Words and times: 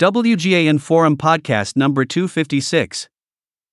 WGAN 0.00 0.80
Forum 0.80 1.14
Podcast 1.14 1.76
number 1.76 2.06
256. 2.06 3.06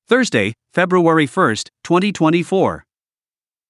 Thursday, 0.10 0.52
February 0.73 1.26
1st, 1.26 1.69
2024. 1.85 2.84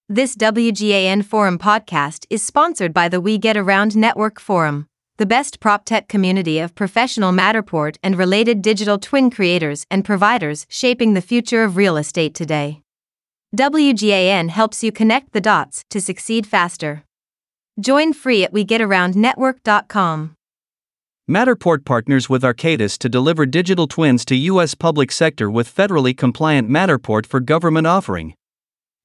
This 0.09 0.35
WGAN 0.35 1.23
Forum 1.23 1.59
podcast 1.59 2.25
is 2.31 2.43
sponsored 2.43 2.95
by 2.95 3.09
the 3.09 3.21
We 3.21 3.37
Get 3.37 3.57
Around 3.57 3.95
Network 3.95 4.39
Forum, 4.39 4.87
the 5.17 5.27
best 5.27 5.59
prop 5.59 5.85
tech 5.85 6.07
community 6.07 6.57
of 6.57 6.73
professional 6.73 7.31
Matterport 7.31 7.97
and 8.01 8.17
related 8.17 8.63
digital 8.63 8.97
twin 8.97 9.29
creators 9.29 9.85
and 9.91 10.03
providers 10.03 10.65
shaping 10.67 11.13
the 11.13 11.21
future 11.21 11.63
of 11.63 11.77
real 11.77 11.95
estate 11.95 12.33
today. 12.33 12.81
WGAN 13.55 14.49
helps 14.49 14.83
you 14.83 14.91
connect 14.91 15.31
the 15.31 15.41
dots 15.41 15.85
to 15.91 16.01
succeed 16.01 16.47
faster. 16.47 17.03
Join 17.79 18.13
free 18.13 18.43
at 18.43 18.51
WeGetAroundNetwork.com. 18.51 20.36
Matterport 21.29 21.83
partners 21.83 22.29
with 22.29 22.41
Arcadis 22.41 22.97
to 22.99 23.09
deliver 23.09 23.45
digital 23.45 23.85
twins 23.85 24.23
to 24.23 24.35
U.S. 24.51 24.75
public 24.75 25.11
sector 25.11 25.51
with 25.51 25.67
federally 25.67 26.15
compliant 26.15 26.69
Matterport 26.69 27.25
for 27.25 27.41
government 27.41 27.85
offering. 27.85 28.33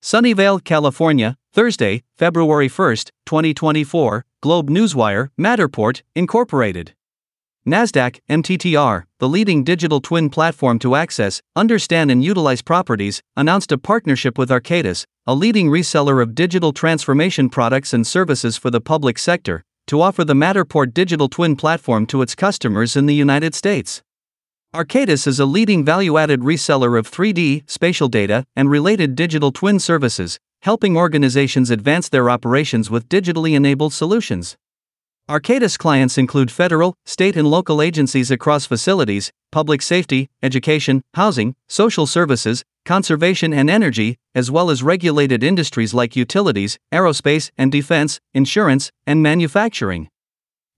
Sunnyvale, 0.01 0.63
California, 0.63 1.37
Thursday, 1.53 2.05
February 2.17 2.69
1, 2.69 2.97
2024, 3.27 4.25
Globe 4.41 4.71
Newswire, 4.71 5.31
Matterport, 5.37 6.03
Incorporated. 6.15 6.95
NASDAQ, 7.67 8.21
MTTR, 8.31 9.03
the 9.19 9.29
leading 9.29 9.65
digital 9.65 10.01
twin 10.01 10.31
platform 10.31 10.79
to 10.79 10.95
access, 10.95 11.43
understand, 11.57 12.09
and 12.13 12.23
utilize 12.23 12.63
properties, 12.63 13.21
announced 13.37 13.73
a 13.73 13.79
partnership 13.79 14.39
with 14.39 14.49
Arcadis, 14.49 15.07
a 15.27 15.35
leading 15.35 15.71
reseller 15.71 16.23
of 16.23 16.37
digital 16.37 16.73
transformation 16.73 17.51
products 17.51 17.93
and 17.93 18.07
services 18.07 18.57
for 18.57 18.71
the 18.71 18.81
public 18.81 19.19
sector, 19.19 19.65
to 19.87 20.01
offer 20.01 20.25
the 20.25 20.35
Matterport 20.35 20.95
digital 20.95 21.29
twin 21.29 21.57
platform 21.57 22.07
to 22.07 22.23
its 22.23 22.35
customers 22.35 22.97
in 22.97 23.07
the 23.07 23.15
United 23.15 23.55
States. 23.55 24.03
Arcadis 24.75 25.27
is 25.27 25.39
a 25.39 25.45
leading 25.45 25.85
value 25.85 26.17
added 26.17 26.41
reseller 26.41 26.99
of 26.99 27.11
3D, 27.11 27.69
spatial 27.71 28.09
data, 28.09 28.45
and 28.57 28.71
related 28.71 29.15
digital 29.15 29.53
twin 29.53 29.79
services, 29.79 30.39
helping 30.63 30.97
organizations 30.97 31.71
advance 31.71 32.09
their 32.09 32.31
operations 32.31 32.89
with 32.89 33.09
digitally 33.09 33.55
enabled 33.55 33.93
solutions. 33.93 34.57
Arcadis 35.29 35.79
clients 35.79 36.19
include 36.19 36.51
federal, 36.51 36.95
state, 37.05 37.37
and 37.37 37.49
local 37.49 37.81
agencies 37.81 38.31
across 38.31 38.67
facilities, 38.67 39.31
public 39.51 39.83
safety, 39.83 40.29
education, 40.43 41.03
housing, 41.15 41.55
social 41.69 42.07
services, 42.07 42.65
conservation, 42.85 43.53
and 43.53 43.71
energy, 43.71 44.17
as 44.35 44.51
well 44.51 44.71
as 44.71 44.83
regulated 44.83 45.43
industries 45.43 45.95
like 45.95 46.17
utilities, 46.17 46.79
aerospace 46.93 47.51
and 47.57 47.71
defense, 47.71 48.21
insurance, 48.35 48.91
and 49.07 49.23
manufacturing. 49.23 50.09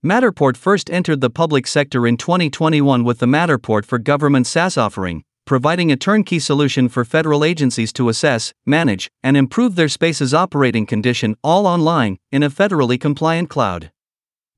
Matterport 0.05 0.55
first 0.55 0.89
entered 0.91 1.21
the 1.21 1.29
public 1.29 1.65
sector 1.65 2.05
in 2.05 2.17
2021 2.17 3.03
with 3.03 3.19
the 3.19 3.25
Matterport 3.25 3.85
for 3.85 3.97
Government 3.97 4.45
SaaS 4.45 4.77
offering, 4.77 5.23
providing 5.45 5.91
a 5.91 5.95
turnkey 5.95 6.39
solution 6.39 6.89
for 6.89 7.05
federal 7.05 7.43
agencies 7.43 7.93
to 7.93 8.09
assess, 8.09 8.53
manage, 8.65 9.09
and 9.23 9.37
improve 9.37 9.75
their 9.75 9.89
space's 9.89 10.33
operating 10.33 10.85
condition 10.85 11.35
all 11.43 11.67
online 11.67 12.17
in 12.31 12.43
a 12.43 12.49
federally 12.49 12.99
compliant 12.99 13.49
cloud. 13.49 13.91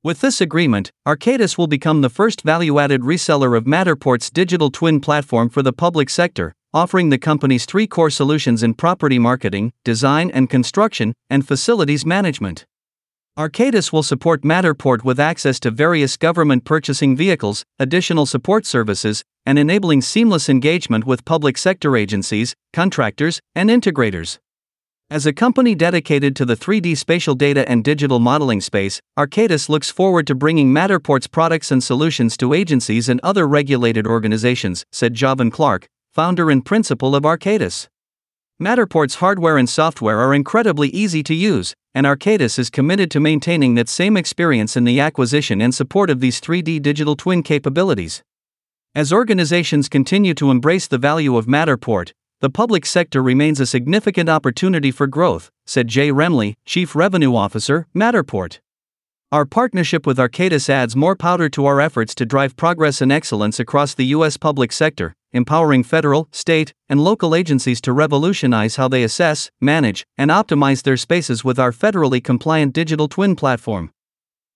With 0.04 0.22
this 0.22 0.40
agreement, 0.40 0.92
Arcadis 1.06 1.58
will 1.58 1.68
become 1.68 2.02
the 2.02 2.10
first 2.10 2.42
value 2.42 2.80
added 2.80 3.02
reseller 3.02 3.58
of 3.58 3.66
Matterport's 3.66 4.30
digital 4.30 4.70
twin 4.70 5.02
platform 5.02 5.50
for 5.50 5.62
the 5.62 5.74
public 5.74 6.10
sector, 6.10 6.54
offering 6.74 7.10
the 7.10 7.18
company's 7.18 7.66
three 7.66 7.88
core 7.88 8.10
solutions 8.10 8.64
in 8.64 8.74
property 8.74 9.20
marketing, 9.20 9.74
design 9.84 10.30
and 10.32 10.50
construction, 10.50 11.14
and 11.30 11.48
facilities 11.48 12.06
management. 12.06 12.66
Arcadis 13.38 13.94
will 13.94 14.02
support 14.02 14.42
Matterport 14.42 15.04
with 15.04 15.20
access 15.20 15.60
to 15.60 15.70
various 15.70 16.18
government 16.18 16.66
purchasing 16.66 17.16
vehicles, 17.16 17.64
additional 17.78 18.26
support 18.26 18.66
services, 18.66 19.24
and 19.46 19.60
enabling 19.60 20.02
seamless 20.02 20.50
engagement 20.50 21.06
with 21.06 21.24
public 21.24 21.58
sector 21.58 21.96
agencies, 21.96 22.56
contractors, 22.74 23.40
and 23.54 23.70
integrators. 23.70 24.40
As 25.10 25.26
a 25.26 25.32
company 25.32 25.74
dedicated 25.74 26.36
to 26.36 26.46
the 26.46 26.56
3D 26.56 26.98
spatial 26.98 27.36
data 27.36 27.64
and 27.70 27.84
digital 27.84 28.20
modeling 28.20 28.60
space, 28.60 29.00
Arcadis 29.18 29.70
looks 29.70 29.90
forward 29.90 30.28
to 30.28 30.36
bringing 30.36 30.74
Matterport's 30.74 31.28
products 31.28 31.72
and 31.72 31.82
solutions 31.82 32.36
to 32.38 32.54
agencies 32.54 33.08
and 33.08 33.22
other 33.22 33.48
regulated 33.48 34.06
organizations, 34.06 34.84
said 34.92 35.14
Jovan 35.14 35.50
Clark, 35.50 35.88
founder 36.18 36.50
and 36.50 36.66
principal 36.66 37.16
of 37.16 37.22
Arcadis. 37.26 37.90
Matterport's 38.60 39.22
hardware 39.22 39.56
and 39.56 39.70
software 39.70 40.18
are 40.18 40.34
incredibly 40.34 40.90
easy 40.90 41.22
to 41.22 41.36
use, 41.36 41.76
and 41.94 42.08
Arcadis 42.08 42.58
is 42.58 42.72
committed 42.72 43.12
to 43.12 43.20
maintaining 43.20 43.76
that 43.76 43.88
same 43.88 44.18
experience 44.18 44.76
in 44.76 44.84
the 44.84 45.00
acquisition 45.00 45.62
and 45.62 45.76
support 45.76 46.10
of 46.10 46.20
these 46.20 46.42
3D 46.42 46.82
digital 46.82 47.16
twin 47.16 47.44
capabilities. 47.44 48.24
As 48.96 49.14
organizations 49.14 49.88
continue 49.88 50.34
to 50.34 50.50
embrace 50.50 50.88
the 50.88 50.98
value 50.98 51.38
of 51.38 51.46
Matterport, 51.46 52.14
the 52.42 52.50
public 52.50 52.88
sector 52.88 53.22
remains 53.22 53.60
a 53.60 53.68
significant 53.68 54.28
opportunity 54.28 54.90
for 54.90 55.06
growth, 55.06 55.52
said 55.68 55.88
Jay 55.88 56.10
Remley, 56.10 56.56
Chief 56.66 56.96
Revenue 56.96 57.36
Officer, 57.36 57.86
Matterport. 57.96 58.58
Our 59.30 59.46
partnership 59.46 60.08
with 60.08 60.20
Arcadis 60.20 60.70
adds 60.70 60.96
more 60.96 61.14
powder 61.14 61.50
to 61.50 61.66
our 61.66 61.82
efforts 61.82 62.16
to 62.16 62.26
drive 62.26 62.56
progress 62.56 63.02
and 63.02 63.12
excellence 63.12 63.60
across 63.60 63.94
the 63.94 64.06
U.S. 64.06 64.38
public 64.38 64.72
sector, 64.72 65.14
empowering 65.34 65.84
federal, 65.84 66.30
state, 66.32 66.74
and 66.88 67.04
local 67.04 67.36
agencies 67.36 67.82
to 67.82 67.92
revolutionize 67.92 68.78
how 68.78 68.88
they 68.88 69.04
assess, 69.04 69.52
manage, 69.60 70.06
and 70.18 70.32
optimize 70.32 70.84
their 70.84 70.96
spaces 70.96 71.44
with 71.44 71.60
our 71.60 71.74
federally 71.74 72.24
compliant 72.24 72.72
digital 72.72 73.10
twin 73.10 73.36
platform. 73.36 73.92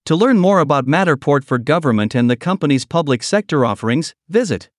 To 0.06 0.16
learn 0.16 0.40
more 0.40 0.62
about 0.62 0.88
Matterport 0.88 1.44
for 1.44 1.58
government 1.58 2.16
and 2.16 2.30
the 2.30 2.38
company's 2.38 2.86
public 2.86 3.24
sector 3.24 3.66
offerings, 3.66 4.16
visit 4.30 4.70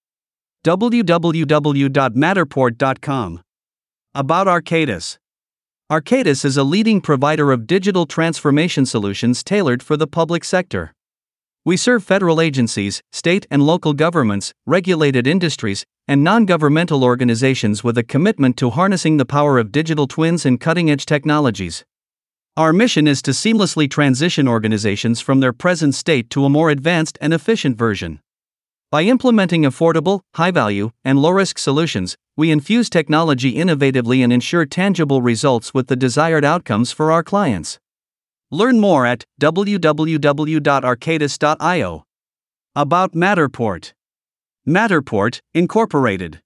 www.matterport.com. 0.65 3.43
About 4.15 4.47
Arcadis 4.47 5.19
Arcadis 5.93 6.43
is 6.43 6.57
a 6.57 6.65
leading 6.65 7.03
provider 7.03 7.53
of 7.53 7.67
digital 7.67 8.07
transformation 8.07 8.87
solutions 8.87 9.45
tailored 9.45 9.83
for 9.83 9.95
the 9.95 10.07
public 10.07 10.43
sector. 10.43 10.95
We 11.67 11.77
serve 11.77 12.03
federal 12.03 12.41
agencies, 12.41 13.03
state 13.13 13.47
and 13.51 13.63
local 13.63 13.93
governments, 13.93 14.55
regulated 14.65 15.27
industries, 15.27 15.85
and 16.09 16.25
non 16.25 16.47
governmental 16.47 17.05
organizations 17.05 17.85
with 17.85 17.99
a 17.99 18.03
commitment 18.03 18.57
to 18.57 18.71
harnessing 18.71 19.19
the 19.19 19.27
power 19.27 19.59
of 19.59 19.71
digital 19.71 20.07
twins 20.07 20.47
and 20.47 20.59
cutting 20.59 20.91
edge 20.91 21.05
technologies. 21.05 21.85
Our 22.57 22.73
mission 22.73 23.07
is 23.07 23.21
to 23.21 23.33
seamlessly 23.33 23.91
transition 23.91 24.49
organizations 24.49 25.21
from 25.21 25.41
their 25.41 25.53
present 25.53 25.95
state 25.95 26.31
to 26.31 26.47
a 26.47 26.49
more 26.49 26.71
advanced 26.71 27.19
and 27.21 27.35
efficient 27.35 27.77
version. 27.77 28.21
By 28.93 29.03
implementing 29.05 29.63
affordable, 29.63 30.21
high 30.35 30.51
value, 30.51 30.91
and 31.03 31.19
low 31.19 31.31
risk 31.31 31.59
solutions, 31.59 32.19
we 32.37 32.51
infuse 32.51 32.91
technology 32.91 33.55
innovatively 33.55 34.23
and 34.23 34.31
ensure 34.31 34.67
tangible 34.67 35.23
results 35.23 35.73
with 35.73 35.87
the 35.87 35.97
desired 35.97 36.45
outcomes 36.45 36.93
for 36.93 37.11
our 37.11 37.23
clients. 37.23 37.79
Learn 38.51 38.79
more 38.79 39.07
at 39.07 39.25
www.arcadis.io. 39.41 42.05
About 42.77 43.15
Matterport 43.15 43.93
Matterport, 44.69 45.41
Incorporated. 45.55 46.43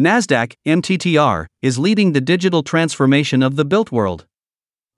NASDAQ, 0.00 0.54
MTTR, 0.66 1.44
is 1.60 1.78
leading 1.78 2.14
the 2.14 2.22
digital 2.22 2.62
transformation 2.62 3.42
of 3.42 3.56
the 3.56 3.66
built 3.66 3.92
world. 3.92 4.24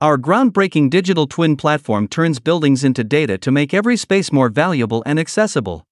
Our 0.01 0.17
groundbreaking 0.17 0.91
digital 0.91 1.27
twin 1.27 1.57
platform 1.57 2.07
turns 2.07 2.39
buildings 2.39 2.85
into 2.85 3.03
data 3.03 3.37
to 3.39 3.51
make 3.51 3.75
every 3.75 3.97
space 3.97 4.31
more 4.31 4.49
valuable 4.49 5.03
and 5.05 5.19
accessible. 5.19 5.85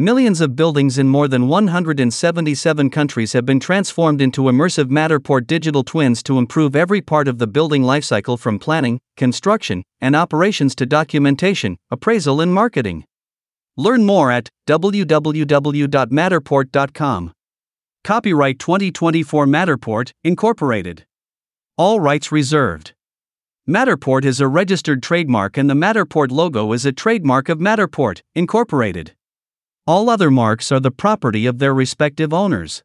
Millions 0.00 0.40
of 0.40 0.56
buildings 0.56 0.96
in 0.96 1.10
more 1.10 1.28
than 1.28 1.46
177 1.46 2.88
countries 2.88 3.34
have 3.34 3.44
been 3.44 3.60
transformed 3.60 4.22
into 4.22 4.44
immersive 4.44 4.86
Matterport 4.86 5.46
digital 5.46 5.84
twins 5.84 6.22
to 6.22 6.38
improve 6.38 6.74
every 6.74 7.02
part 7.02 7.28
of 7.28 7.36
the 7.36 7.46
building 7.46 7.82
lifecycle 7.82 8.38
from 8.38 8.58
planning, 8.58 8.98
construction, 9.18 9.82
and 10.00 10.16
operations 10.16 10.74
to 10.76 10.86
documentation, 10.86 11.76
appraisal, 11.90 12.40
and 12.40 12.54
marketing. 12.54 13.04
Learn 13.76 14.06
more 14.06 14.30
at 14.30 14.48
www.matterport.com. 14.66 17.32
Copyright 18.02 18.58
2024 18.58 19.44
Matterport, 19.44 20.12
Incorporated. 20.24 21.04
All 21.76 22.00
rights 22.00 22.32
reserved. 22.32 22.94
Matterport 23.68 24.24
is 24.24 24.40
a 24.40 24.48
registered 24.48 25.02
trademark 25.02 25.58
and 25.58 25.68
the 25.68 25.74
Matterport 25.74 26.30
logo 26.30 26.72
is 26.72 26.86
a 26.86 26.92
trademark 26.92 27.50
of 27.50 27.58
Matterport, 27.58 28.22
Incorporated. 28.34 29.14
All 29.90 30.08
other 30.08 30.30
marks 30.30 30.70
are 30.70 30.78
the 30.78 30.92
property 30.92 31.46
of 31.46 31.58
their 31.58 31.74
respective 31.74 32.32
owners. 32.32 32.84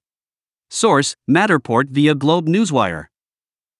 Source 0.71 1.15
Matterport 1.29 1.89
via 1.89 2.15
Globe 2.15 2.47
Newswire. 2.47 3.09